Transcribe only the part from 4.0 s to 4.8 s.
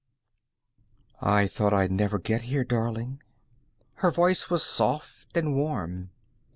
voice was